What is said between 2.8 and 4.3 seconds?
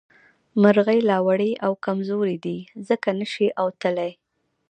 ځکه نه شي اوتلې